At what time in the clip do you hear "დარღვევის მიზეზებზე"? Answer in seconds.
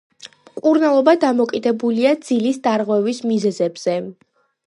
2.69-3.97